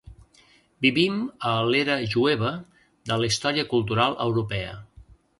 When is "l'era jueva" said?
1.73-2.53